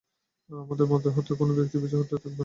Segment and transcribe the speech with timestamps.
[0.49, 2.39] আমাদের মধ্য হতে কোন ব্যক্তিই পিছু হটে থাকবে না।